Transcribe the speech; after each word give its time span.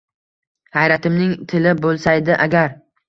Hayratimning 0.77 1.35
tili 1.53 1.75
bo’lsaydi 1.85 2.39
agar 2.47 2.75